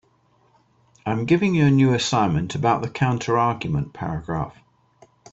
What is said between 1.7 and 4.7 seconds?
assignment about the counterargument paragraph.